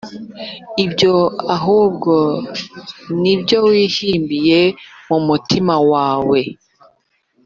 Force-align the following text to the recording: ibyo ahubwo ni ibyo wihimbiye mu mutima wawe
ibyo 0.85 1.13
ahubwo 1.55 2.13
ni 3.21 3.29
ibyo 3.35 3.57
wihimbiye 3.69 4.61
mu 5.07 5.17
mutima 5.27 5.75
wawe 5.91 6.39